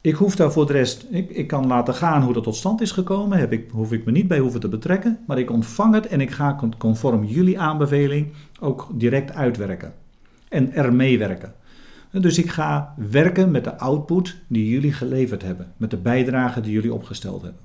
Ik 0.00 0.14
hoef 0.14 0.36
daar 0.36 0.52
voor 0.52 0.66
de 0.66 0.72
rest, 0.72 1.06
ik, 1.10 1.30
ik 1.30 1.46
kan 1.46 1.66
laten 1.66 1.94
gaan 1.94 2.22
hoe 2.22 2.32
dat 2.32 2.42
tot 2.42 2.56
stand 2.56 2.80
is 2.80 2.90
gekomen, 2.90 3.38
heb 3.38 3.52
ik, 3.52 3.70
hoef 3.70 3.92
ik 3.92 4.04
me 4.04 4.12
niet 4.12 4.28
bij 4.28 4.38
hoeven 4.38 4.60
te 4.60 4.68
betrekken, 4.68 5.18
maar 5.26 5.38
ik 5.38 5.50
ontvang 5.50 5.94
het 5.94 6.06
en 6.06 6.20
ik 6.20 6.30
ga 6.30 6.60
conform 6.78 7.24
jullie 7.24 7.58
aanbeveling 7.58 8.32
ook 8.60 8.88
direct 8.92 9.32
uitwerken 9.32 9.94
en 10.48 10.72
er 10.72 10.94
meewerken. 10.94 11.54
Dus 12.10 12.38
ik 12.38 12.50
ga 12.50 12.94
werken 13.10 13.50
met 13.50 13.64
de 13.64 13.78
output 13.78 14.36
die 14.46 14.68
jullie 14.68 14.92
geleverd 14.92 15.42
hebben, 15.42 15.72
met 15.76 15.90
de 15.90 15.96
bijdrage 15.96 16.60
die 16.60 16.72
jullie 16.72 16.94
opgesteld 16.94 17.42
hebben. 17.42 17.60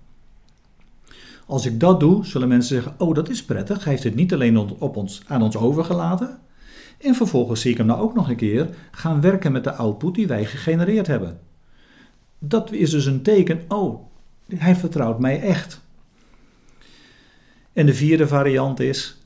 Als 1.49 1.65
ik 1.65 1.79
dat 1.79 1.99
doe, 1.99 2.25
zullen 2.25 2.47
mensen 2.47 2.75
zeggen: 2.75 2.93
Oh, 2.97 3.15
dat 3.15 3.29
is 3.29 3.45
prettig. 3.45 3.83
Hij 3.83 3.91
heeft 3.91 4.03
het 4.03 4.15
niet 4.15 4.33
alleen 4.33 4.57
op 4.57 4.95
ons, 4.95 5.21
aan 5.27 5.41
ons 5.41 5.57
overgelaten. 5.57 6.39
En 6.97 7.15
vervolgens 7.15 7.61
zie 7.61 7.71
ik 7.71 7.77
hem 7.77 7.85
nou 7.85 8.01
ook 8.01 8.15
nog 8.15 8.29
een 8.29 8.35
keer 8.35 8.69
gaan 8.91 9.21
werken 9.21 9.51
met 9.51 9.63
de 9.63 9.73
output 9.73 10.15
die 10.15 10.27
wij 10.27 10.45
gegenereerd 10.45 11.07
hebben. 11.07 11.39
Dat 12.39 12.71
is 12.71 12.89
dus 12.89 13.05
een 13.05 13.21
teken: 13.21 13.61
Oh, 13.67 14.05
hij 14.55 14.75
vertrouwt 14.75 15.19
mij 15.19 15.41
echt. 15.41 15.81
En 17.73 17.85
de 17.85 17.93
vierde 17.93 18.27
variant 18.27 18.79
is: 18.79 19.17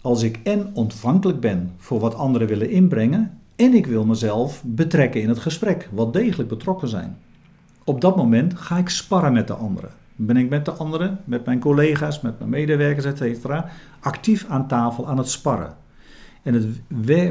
als 0.00 0.22
ik 0.22 0.40
en 0.42 0.70
ontvankelijk 0.74 1.40
ben 1.40 1.72
voor 1.76 2.00
wat 2.00 2.14
anderen 2.14 2.48
willen 2.48 2.70
inbrengen, 2.70 3.38
en 3.56 3.74
ik 3.74 3.86
wil 3.86 4.04
mezelf 4.04 4.62
betrekken 4.64 5.22
in 5.22 5.28
het 5.28 5.38
gesprek, 5.38 5.88
wat 5.92 6.12
degelijk 6.12 6.48
betrokken 6.48 6.88
zijn. 6.88 7.18
Op 7.84 8.00
dat 8.00 8.16
moment 8.16 8.58
ga 8.58 8.78
ik 8.78 8.88
sparren 8.88 9.32
met 9.32 9.46
de 9.46 9.54
anderen. 9.54 9.90
Ben 10.26 10.36
ik 10.36 10.48
met 10.48 10.64
de 10.64 10.70
anderen, 10.70 11.20
met 11.24 11.44
mijn 11.44 11.60
collega's, 11.60 12.20
met 12.20 12.38
mijn 12.38 12.50
medewerkers, 12.50 13.04
etc., 13.04 13.46
actief 14.00 14.46
aan 14.48 14.68
tafel 14.68 15.08
aan 15.08 15.18
het 15.18 15.28
sparren. 15.28 15.76
En 16.42 16.54
het 16.54 16.66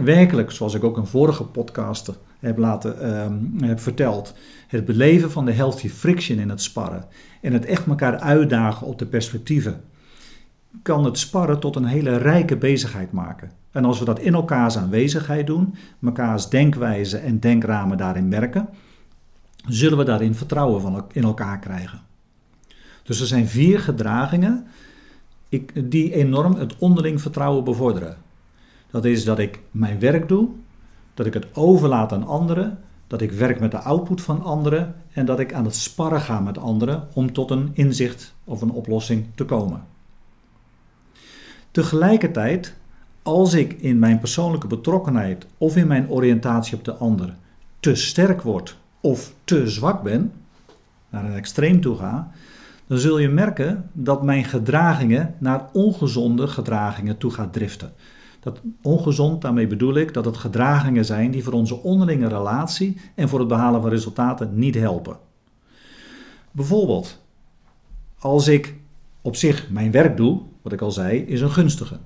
werkelijk, 0.03 0.51
zoals 0.51 0.73
ik 0.73 0.83
ook 0.83 0.97
in 0.97 1.05
vorige 1.05 1.43
podcasten 1.43 2.15
heb, 2.39 2.57
laten, 2.57 3.21
um, 3.23 3.53
heb 3.63 3.79
verteld, 3.79 4.33
het 4.67 4.85
beleven 4.85 5.31
van 5.31 5.45
de 5.45 5.51
healthy 5.51 5.89
friction 5.89 6.39
in 6.39 6.49
het 6.49 6.61
sparren 6.61 7.05
en 7.41 7.53
het 7.53 7.65
echt 7.65 7.87
elkaar 7.87 8.19
uitdagen 8.19 8.87
op 8.87 8.99
de 8.99 9.05
perspectieven, 9.05 9.83
kan 10.81 11.05
het 11.05 11.17
sparren 11.17 11.59
tot 11.59 11.75
een 11.75 11.85
hele 11.85 12.17
rijke 12.17 12.57
bezigheid 12.57 13.11
maken. 13.11 13.51
En 13.71 13.85
als 13.85 13.99
we 13.99 14.05
dat 14.05 14.19
in 14.19 14.33
elkaars 14.33 14.77
aanwezigheid 14.77 15.47
doen, 15.47 15.75
mekaars 15.99 16.49
denkwijze 16.49 17.17
en 17.17 17.39
denkramen 17.39 17.97
daarin 17.97 18.27
merken, 18.27 18.69
zullen 19.67 19.97
we 19.97 20.03
daarin 20.03 20.35
vertrouwen 20.35 20.81
van 20.81 21.05
in 21.11 21.23
elkaar 21.23 21.59
krijgen. 21.59 22.08
Dus 23.09 23.19
er 23.19 23.27
zijn 23.27 23.47
vier 23.47 23.79
gedragingen 23.79 24.67
die 25.73 26.13
enorm 26.13 26.55
het 26.55 26.77
onderling 26.77 27.21
vertrouwen 27.21 27.63
bevorderen. 27.63 28.17
Dat 28.91 29.05
is 29.05 29.23
dat 29.23 29.39
ik 29.39 29.59
mijn 29.71 29.99
werk 29.99 30.27
doe, 30.27 30.49
dat 31.13 31.25
ik 31.25 31.33
het 31.33 31.55
overlaat 31.55 32.13
aan 32.13 32.27
anderen, 32.27 32.79
dat 33.07 33.21
ik 33.21 33.31
werk 33.31 33.59
met 33.59 33.71
de 33.71 33.77
output 33.77 34.21
van 34.21 34.43
anderen 34.43 34.95
en 35.11 35.25
dat 35.25 35.39
ik 35.39 35.53
aan 35.53 35.65
het 35.65 35.75
sparren 35.75 36.21
ga 36.21 36.39
met 36.39 36.57
anderen 36.57 37.07
om 37.13 37.33
tot 37.33 37.51
een 37.51 37.69
inzicht 37.73 38.33
of 38.43 38.61
een 38.61 38.71
oplossing 38.71 39.25
te 39.35 39.45
komen. 39.45 39.83
Tegelijkertijd, 41.71 42.75
als 43.23 43.53
ik 43.53 43.73
in 43.73 43.99
mijn 43.99 44.19
persoonlijke 44.19 44.67
betrokkenheid 44.67 45.45
of 45.57 45.75
in 45.75 45.87
mijn 45.87 46.09
oriëntatie 46.09 46.77
op 46.77 46.83
de 46.83 46.93
ander 46.93 47.35
te 47.79 47.95
sterk 47.95 48.41
word 48.41 48.77
of 49.01 49.33
te 49.43 49.69
zwak 49.69 50.03
ben, 50.03 50.31
naar 51.09 51.25
een 51.25 51.35
extreem 51.35 51.81
toe 51.81 51.97
ga, 51.97 52.31
dan 52.89 52.97
zul 52.97 53.17
je 53.17 53.29
merken 53.29 53.89
dat 53.93 54.23
mijn 54.23 54.43
gedragingen 54.43 55.35
naar 55.39 55.69
ongezonde 55.73 56.47
gedragingen 56.47 57.17
toe 57.17 57.31
gaat 57.31 57.53
driften. 57.53 57.93
Dat 58.39 58.61
ongezond, 58.81 59.41
daarmee 59.41 59.67
bedoel 59.67 59.95
ik 59.95 60.13
dat 60.13 60.25
het 60.25 60.37
gedragingen 60.37 61.05
zijn 61.05 61.31
die 61.31 61.43
voor 61.43 61.53
onze 61.53 61.83
onderlinge 61.83 62.27
relatie 62.27 62.97
en 63.15 63.29
voor 63.29 63.39
het 63.39 63.47
behalen 63.47 63.81
van 63.81 63.89
resultaten 63.89 64.49
niet 64.53 64.75
helpen. 64.75 65.17
Bijvoorbeeld, 66.51 67.21
als 68.19 68.47
ik 68.47 68.75
op 69.21 69.35
zich 69.35 69.69
mijn 69.69 69.91
werk 69.91 70.17
doe, 70.17 70.41
wat 70.61 70.73
ik 70.73 70.81
al 70.81 70.91
zei, 70.91 71.19
is 71.19 71.41
een 71.41 71.51
gunstige. 71.51 71.97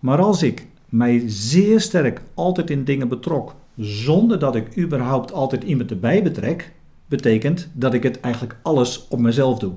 Maar 0.00 0.18
als 0.18 0.42
ik 0.42 0.66
mij 0.88 1.22
zeer 1.26 1.80
sterk 1.80 2.22
altijd 2.34 2.70
in 2.70 2.84
dingen 2.84 3.08
betrok, 3.08 3.54
zonder 3.76 4.38
dat 4.38 4.56
ik 4.56 4.78
überhaupt 4.78 5.32
altijd 5.32 5.64
iemand 5.64 5.90
erbij 5.90 6.22
betrek, 6.22 6.72
betekent 7.06 7.68
dat 7.72 7.94
ik 7.94 8.02
het 8.02 8.20
eigenlijk 8.20 8.56
alles 8.62 9.08
op 9.08 9.18
mezelf 9.18 9.58
doe. 9.58 9.72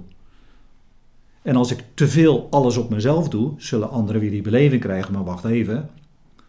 En 1.50 1.56
als 1.56 1.72
ik 1.72 1.84
te 1.94 2.08
veel 2.08 2.48
alles 2.50 2.78
op 2.78 2.90
mezelf 2.90 3.30
doe, 3.30 3.54
zullen 3.58 3.90
anderen 3.90 4.22
weer 4.22 4.32
die 4.32 4.42
beleving 4.42 4.82
krijgen. 4.82 5.14
Maar 5.14 5.24
wacht 5.24 5.46
even, 5.46 5.90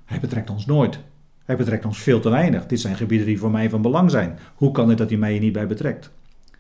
hij 0.05 0.21
betrekt 0.21 0.51
ons 0.51 0.67
nooit. 0.67 0.99
Hij 1.45 1.57
betrekt 1.57 1.85
ons 1.85 1.99
veel 1.99 2.21
te 2.21 2.29
weinig. 2.29 2.67
Dit 2.67 2.81
zijn 2.81 2.97
gebieden 2.97 3.27
die 3.27 3.39
voor 3.39 3.51
mij 3.51 3.71
van 3.71 3.83
belang 3.83 4.11
zijn. 4.11 4.39
Hoe 4.55 4.73
kan 4.73 4.89
het 4.89 4.99
dat 4.99 5.09
hij 5.09 5.19
mij 5.19 5.33
hier 5.33 5.41
niet 5.41 5.53
bij 5.53 5.67
betrekt? 5.67 6.11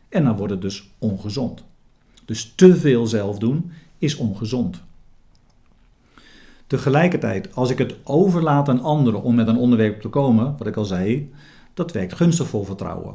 En 0.09 0.25
dan 0.25 0.37
wordt 0.37 0.52
het 0.52 0.62
dus 0.62 0.90
ongezond. 0.99 1.64
Dus 2.25 2.52
te 2.56 2.76
veel 2.76 3.06
zelf 3.06 3.38
doen 3.38 3.73
is 3.99 4.16
ongezond. 4.16 4.82
Tegelijkertijd, 6.66 7.54
als 7.54 7.70
ik 7.70 7.78
het 7.78 7.97
overlaat 8.04 8.68
aan 8.68 8.82
anderen 8.82 9.23
om 9.23 9.35
met 9.35 9.49
een 9.49 9.56
onderwerp 9.56 10.00
te 10.00 10.09
komen, 10.09 10.54
wat 10.59 10.66
ik 10.66 10.76
al 10.76 10.85
zei, 10.85 11.32
dat 11.75 11.92
werkt 11.92 12.14
gunstig 12.14 12.49
voor 12.49 12.66
vertrouwen. 12.66 13.14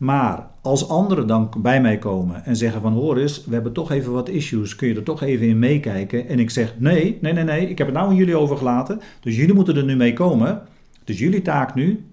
Maar 0.00 0.50
als 0.60 0.88
anderen 0.88 1.26
dan 1.26 1.50
bij 1.58 1.80
mij 1.80 1.98
komen 1.98 2.44
en 2.44 2.56
zeggen 2.56 2.80
van 2.80 2.92
hoor 2.92 3.16
eens, 3.16 3.44
we 3.44 3.52
hebben 3.52 3.72
toch 3.72 3.90
even 3.90 4.12
wat 4.12 4.28
issues, 4.28 4.74
kun 4.74 4.88
je 4.88 4.94
er 4.94 5.02
toch 5.02 5.22
even 5.22 5.46
in 5.46 5.58
meekijken? 5.58 6.28
En 6.28 6.38
ik 6.38 6.50
zeg 6.50 6.74
nee, 6.78 7.18
nee, 7.20 7.32
nee, 7.32 7.44
nee, 7.44 7.68
ik 7.68 7.78
heb 7.78 7.86
het 7.86 7.96
nou 7.96 8.08
aan 8.08 8.16
jullie 8.16 8.36
overgelaten, 8.36 9.00
dus 9.20 9.36
jullie 9.36 9.54
moeten 9.54 9.76
er 9.76 9.84
nu 9.84 9.96
mee 9.96 10.12
komen. 10.12 10.62
Dus 11.04 11.18
jullie 11.18 11.42
taak 11.42 11.74
nu, 11.74 12.04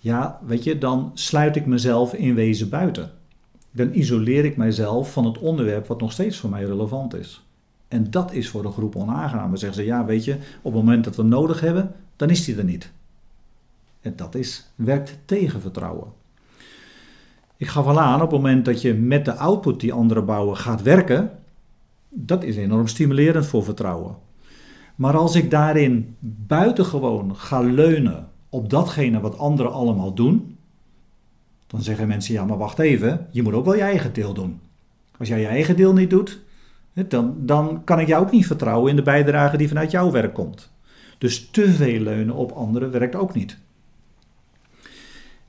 ja, 0.00 0.40
weet 0.46 0.64
je, 0.64 0.78
dan 0.78 1.10
sluit 1.14 1.56
ik 1.56 1.66
mezelf 1.66 2.14
in 2.14 2.34
wezen 2.34 2.68
buiten. 2.68 3.10
Dan 3.70 3.90
isoleer 3.92 4.44
ik 4.44 4.56
mijzelf 4.56 5.12
van 5.12 5.24
het 5.24 5.38
onderwerp 5.38 5.86
wat 5.86 6.00
nog 6.00 6.12
steeds 6.12 6.38
voor 6.38 6.50
mij 6.50 6.64
relevant 6.64 7.14
is. 7.14 7.46
En 7.88 8.10
dat 8.10 8.32
is 8.32 8.48
voor 8.48 8.62
de 8.62 8.70
groep 8.70 8.96
onaangenaam. 8.96 9.48
Dan 9.48 9.58
zeggen 9.58 9.78
ze, 9.78 9.84
ja, 9.84 10.04
weet 10.04 10.24
je, 10.24 10.34
op 10.62 10.72
het 10.72 10.84
moment 10.84 11.04
dat 11.04 11.16
we 11.16 11.22
nodig 11.22 11.60
hebben, 11.60 11.94
dan 12.16 12.30
is 12.30 12.44
die 12.44 12.56
er 12.56 12.64
niet. 12.64 12.90
En 14.00 14.12
dat 14.16 14.34
is, 14.34 14.70
werkt 14.74 15.18
tegen 15.24 15.60
vertrouwen. 15.60 16.22
Ik 17.56 17.66
gaf 17.66 17.86
al 17.86 18.00
aan, 18.00 18.22
op 18.22 18.30
het 18.30 18.40
moment 18.40 18.64
dat 18.64 18.82
je 18.82 18.94
met 18.94 19.24
de 19.24 19.34
output 19.34 19.80
die 19.80 19.92
anderen 19.92 20.24
bouwen 20.24 20.56
gaat 20.56 20.82
werken, 20.82 21.30
dat 22.08 22.44
is 22.44 22.56
enorm 22.56 22.86
stimulerend 22.86 23.46
voor 23.46 23.64
vertrouwen. 23.64 24.16
Maar 24.94 25.16
als 25.16 25.34
ik 25.34 25.50
daarin 25.50 26.16
buitengewoon 26.46 27.36
ga 27.36 27.60
leunen 27.60 28.28
op 28.48 28.70
datgene 28.70 29.20
wat 29.20 29.38
anderen 29.38 29.72
allemaal 29.72 30.14
doen, 30.14 30.56
dan 31.66 31.82
zeggen 31.82 32.08
mensen: 32.08 32.34
ja, 32.34 32.44
maar 32.44 32.58
wacht 32.58 32.78
even, 32.78 33.26
je 33.30 33.42
moet 33.42 33.52
ook 33.52 33.64
wel 33.64 33.74
je 33.74 33.80
eigen 33.80 34.12
deel 34.12 34.34
doen. 34.34 34.60
Als 35.18 35.28
jij 35.28 35.40
je 35.40 35.46
eigen 35.46 35.76
deel 35.76 35.92
niet 35.92 36.10
doet, 36.10 36.40
dan, 37.08 37.34
dan 37.38 37.84
kan 37.84 38.00
ik 38.00 38.06
jou 38.06 38.24
ook 38.24 38.32
niet 38.32 38.46
vertrouwen 38.46 38.90
in 38.90 38.96
de 38.96 39.02
bijdrage 39.02 39.56
die 39.56 39.68
vanuit 39.68 39.90
jouw 39.90 40.10
werk 40.10 40.34
komt. 40.34 40.72
Dus 41.18 41.50
te 41.50 41.72
veel 41.72 42.00
leunen 42.00 42.34
op 42.34 42.52
anderen 42.52 42.90
werkt 42.90 43.14
ook 43.14 43.34
niet. 43.34 43.58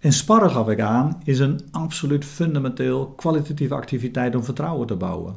En 0.05 0.13
sparren 0.13 0.51
gaf 0.51 0.69
ik 0.69 0.79
aan, 0.79 1.21
is 1.23 1.39
een 1.39 1.59
absoluut 1.71 2.25
fundamenteel 2.25 3.13
kwalitatieve 3.15 3.73
activiteit 3.73 4.35
om 4.35 4.43
vertrouwen 4.43 4.87
te 4.87 4.95
bouwen. 4.95 5.35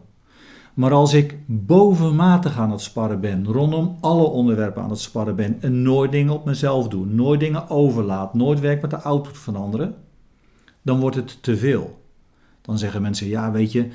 Maar 0.75 0.93
als 0.93 1.15
ik 1.15 1.37
bovenmatig 1.47 2.59
aan 2.59 2.71
het 2.71 2.81
sparren 2.81 3.21
ben, 3.21 3.47
rondom 3.47 3.97
alle 4.01 4.23
onderwerpen 4.23 4.83
aan 4.83 4.91
het 4.91 5.01
sparren 5.01 5.37
ben 5.37 5.63
en 5.63 5.83
nooit 5.83 6.13
dingen 6.13 6.33
op 6.33 6.45
mezelf 6.45 6.89
doe, 6.89 7.07
nooit 7.07 7.41
dingen 7.41 7.71
overlaat, 7.71 8.35
nooit 8.35 8.61
werk 8.61 8.81
met 8.81 8.91
de 8.91 9.01
output 9.01 9.39
van 9.39 9.57
anderen, 9.57 9.95
dan 10.83 11.01
wordt 11.01 11.17
het 11.17 11.43
te 11.43 11.57
veel. 11.57 12.01
Dan 12.61 12.79
zeggen 12.79 13.03
mensen, 13.03 13.29
ja 13.29 13.51
weet 13.53 13.73
je, 13.73 13.89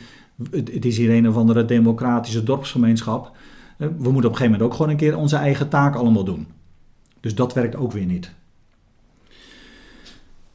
het 0.51 0.85
is 0.85 0.97
hier 0.97 1.11
een 1.11 1.29
of 1.29 1.35
andere 1.35 1.65
democratische 1.65 2.43
dorpsgemeenschap. 2.43 3.31
We 3.77 3.85
moeten 3.87 4.11
op 4.11 4.15
een 4.15 4.23
gegeven 4.23 4.51
moment 4.51 4.63
ook 4.63 4.73
gewoon 4.73 4.91
een 4.91 4.97
keer 4.97 5.17
onze 5.17 5.35
eigen 5.35 5.69
taak 5.69 5.95
allemaal 5.95 6.23
doen. 6.23 6.47
Dus 7.19 7.35
dat 7.35 7.53
werkt 7.53 7.75
ook 7.75 7.91
weer 7.91 8.05
niet. 8.05 8.33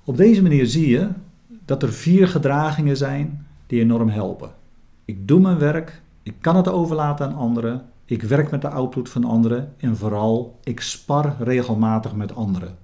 Op 0.09 0.17
deze 0.17 0.43
manier 0.43 0.67
zie 0.67 0.89
je 0.89 1.09
dat 1.65 1.83
er 1.83 1.93
vier 1.93 2.29
gedragingen 2.29 2.97
zijn 2.97 3.47
die 3.67 3.81
enorm 3.81 4.09
helpen. 4.09 4.51
Ik 5.05 5.29
doe 5.29 5.41
mijn 5.41 5.59
werk, 5.59 6.03
ik 6.23 6.35
kan 6.41 6.57
het 6.57 6.69
overlaten 6.69 7.27
aan 7.27 7.35
anderen, 7.35 7.85
ik 8.05 8.23
werk 8.23 8.51
met 8.51 8.61
de 8.61 8.69
output 8.69 9.09
van 9.09 9.25
anderen 9.25 9.73
en 9.77 9.97
vooral 9.97 10.59
ik 10.65 10.81
spar 10.81 11.37
regelmatig 11.39 12.15
met 12.15 12.35
anderen. 12.35 12.77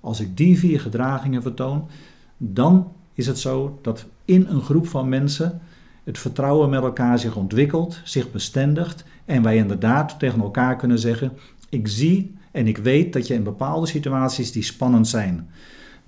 Als 0.00 0.20
ik 0.20 0.36
die 0.36 0.58
vier 0.58 0.80
gedragingen 0.80 1.42
vertoon, 1.42 1.88
dan 2.36 2.92
is 3.12 3.26
het 3.26 3.38
zo 3.38 3.78
dat 3.82 4.06
in 4.24 4.46
een 4.48 4.62
groep 4.62 4.86
van 4.86 5.08
mensen 5.08 5.60
het 6.04 6.18
vertrouwen 6.18 6.70
met 6.70 6.82
elkaar 6.82 7.18
zich 7.18 7.36
ontwikkelt, 7.36 8.00
zich 8.04 8.30
bestendigt 8.30 9.04
en 9.24 9.42
wij 9.42 9.56
inderdaad 9.56 10.18
tegen 10.18 10.40
elkaar 10.40 10.76
kunnen 10.76 10.98
zeggen: 10.98 11.32
Ik 11.68 11.88
zie 11.88 12.36
en 12.50 12.66
ik 12.66 12.78
weet 12.78 13.12
dat 13.12 13.26
je 13.26 13.34
in 13.34 13.42
bepaalde 13.42 13.86
situaties 13.86 14.52
die 14.52 14.62
spannend 14.62 15.08
zijn, 15.08 15.48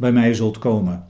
bij 0.01 0.13
mij 0.13 0.35
zult 0.35 0.59
komen 0.59 1.07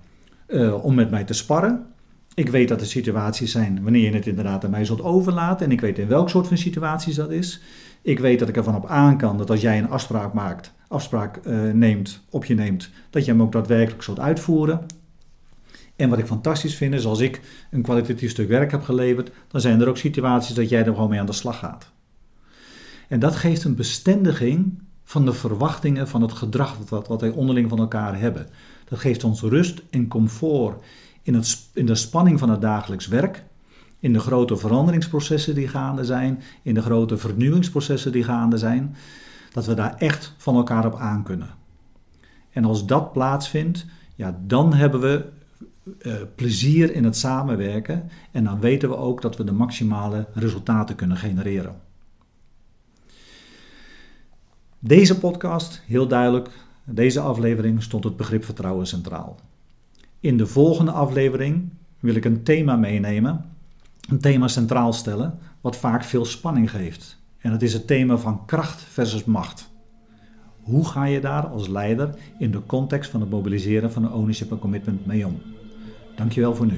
uh, 0.48 0.84
om 0.84 0.94
met 0.94 1.10
mij 1.10 1.24
te 1.24 1.32
sparren. 1.32 1.86
Ik 2.34 2.48
weet 2.48 2.68
dat 2.68 2.80
er 2.80 2.86
situaties 2.86 3.52
zijn 3.52 3.82
wanneer 3.82 4.10
je 4.10 4.16
het 4.16 4.26
inderdaad 4.26 4.64
aan 4.64 4.70
mij 4.70 4.84
zult 4.84 5.02
overlaten. 5.02 5.66
En 5.66 5.72
ik 5.72 5.80
weet 5.80 5.98
in 5.98 6.08
welk 6.08 6.28
soort 6.28 6.46
van 6.46 6.58
situaties 6.58 7.14
dat 7.14 7.30
is. 7.30 7.60
Ik 8.02 8.18
weet 8.18 8.38
dat 8.38 8.48
ik 8.48 8.56
ervan 8.56 8.74
op 8.74 8.86
aan 8.86 9.16
kan 9.16 9.38
dat 9.38 9.50
als 9.50 9.60
jij 9.60 9.78
een 9.78 9.88
afspraak 9.88 10.32
maakt, 10.32 10.72
afspraak 10.88 11.40
uh, 11.46 11.72
neemt, 11.72 12.22
op 12.30 12.44
je 12.44 12.54
neemt, 12.54 12.90
dat 13.10 13.24
je 13.24 13.30
hem 13.30 13.42
ook 13.42 13.52
daadwerkelijk 13.52 14.02
zult 14.02 14.20
uitvoeren. 14.20 14.86
En 15.96 16.08
wat 16.08 16.18
ik 16.18 16.26
fantastisch 16.26 16.74
vind 16.74 16.94
is 16.94 17.04
als 17.04 17.20
ik 17.20 17.40
een 17.70 17.82
kwalitatief 17.82 18.30
stuk 18.30 18.48
werk 18.48 18.70
heb 18.70 18.82
geleverd, 18.82 19.30
dan 19.48 19.60
zijn 19.60 19.80
er 19.80 19.88
ook 19.88 19.96
situaties 19.96 20.54
dat 20.54 20.68
jij 20.68 20.84
er 20.84 20.94
gewoon 20.94 21.10
mee 21.10 21.20
aan 21.20 21.26
de 21.26 21.32
slag 21.32 21.58
gaat. 21.58 21.90
En 23.08 23.20
dat 23.20 23.36
geeft 23.36 23.64
een 23.64 23.74
bestendiging 23.74 24.82
van 25.04 25.24
de 25.24 25.32
verwachtingen 25.32 26.08
van 26.08 26.22
het 26.22 26.32
gedrag 26.32 26.76
wat, 26.88 27.08
wat 27.08 27.20
wij 27.20 27.30
onderling 27.30 27.68
van 27.68 27.78
elkaar 27.78 28.18
hebben. 28.18 28.46
Dat 28.90 28.98
geeft 28.98 29.24
ons 29.24 29.40
rust 29.40 29.82
en 29.90 30.08
comfort 30.08 30.84
in, 31.22 31.34
het, 31.34 31.68
in 31.72 31.86
de 31.86 31.94
spanning 31.94 32.38
van 32.38 32.50
het 32.50 32.60
dagelijks 32.60 33.06
werk. 33.06 33.44
in 33.98 34.12
de 34.12 34.18
grote 34.18 34.56
veranderingsprocessen 34.56 35.54
die 35.54 35.68
gaande 35.68 36.04
zijn, 36.04 36.42
in 36.62 36.74
de 36.74 36.82
grote 36.82 37.16
vernieuwingsprocessen 37.16 38.12
die 38.12 38.24
gaande 38.24 38.58
zijn, 38.58 38.96
dat 39.52 39.66
we 39.66 39.74
daar 39.74 39.96
echt 39.96 40.34
van 40.36 40.56
elkaar 40.56 40.86
op 40.86 40.96
aan 40.96 41.22
kunnen. 41.22 41.54
En 42.50 42.64
als 42.64 42.86
dat 42.86 43.12
plaatsvindt, 43.12 43.86
ja, 44.14 44.40
dan 44.46 44.74
hebben 44.74 45.00
we 45.00 45.28
uh, 46.02 46.14
plezier 46.34 46.94
in 46.94 47.04
het 47.04 47.16
samenwerken 47.16 48.10
en 48.30 48.44
dan 48.44 48.60
weten 48.60 48.88
we 48.88 48.96
ook 48.96 49.22
dat 49.22 49.36
we 49.36 49.44
de 49.44 49.52
maximale 49.52 50.26
resultaten 50.34 50.94
kunnen 50.94 51.16
genereren. 51.16 51.80
Deze 54.78 55.18
podcast, 55.18 55.82
heel 55.86 56.08
duidelijk, 56.08 56.50
deze 56.94 57.20
aflevering 57.20 57.82
stond 57.82 58.04
het 58.04 58.16
begrip 58.16 58.44
vertrouwen 58.44 58.86
centraal. 58.86 59.36
In 60.20 60.36
de 60.36 60.46
volgende 60.46 60.90
aflevering 60.90 61.68
wil 62.00 62.14
ik 62.14 62.24
een 62.24 62.42
thema 62.42 62.76
meenemen, 62.76 63.44
een 64.08 64.18
thema 64.18 64.48
centraal 64.48 64.92
stellen, 64.92 65.38
wat 65.60 65.76
vaak 65.76 66.04
veel 66.04 66.24
spanning 66.24 66.70
geeft. 66.70 67.18
En 67.38 67.50
dat 67.50 67.62
is 67.62 67.72
het 67.72 67.86
thema 67.86 68.16
van 68.16 68.44
kracht 68.46 68.82
versus 68.82 69.24
macht. 69.24 69.70
Hoe 70.60 70.84
ga 70.84 71.04
je 71.04 71.20
daar 71.20 71.46
als 71.46 71.68
leider 71.68 72.14
in 72.38 72.50
de 72.50 72.66
context 72.66 73.10
van 73.10 73.20
het 73.20 73.30
mobiliseren 73.30 73.92
van 73.92 74.04
een 74.04 74.12
ownership 74.12 74.50
en 74.50 74.58
commitment 74.58 75.06
mee 75.06 75.26
om? 75.26 75.42
Dankjewel 76.16 76.54
voor 76.54 76.66
nu. 76.66 76.76